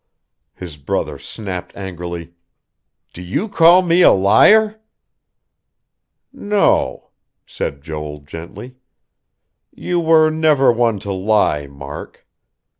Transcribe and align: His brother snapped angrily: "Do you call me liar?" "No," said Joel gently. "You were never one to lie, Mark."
His 0.55 0.77
brother 0.77 1.19
snapped 1.19 1.73
angrily: 1.75 2.33
"Do 3.13 3.21
you 3.21 3.47
call 3.47 3.83
me 3.83 4.03
liar?" 4.03 4.81
"No," 6.33 7.09
said 7.45 7.83
Joel 7.83 8.21
gently. 8.21 8.77
"You 9.69 9.99
were 9.99 10.31
never 10.31 10.71
one 10.71 10.97
to 11.01 11.13
lie, 11.13 11.67
Mark." 11.67 12.25